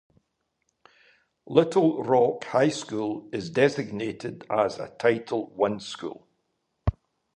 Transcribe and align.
Littlerock 1.47 2.45
High 2.45 2.69
School 2.69 3.29
is 3.31 3.51
designated 3.51 4.47
as 4.49 4.79
a 4.79 4.87
Title 4.97 5.51
One 5.51 5.79
school. 5.79 6.27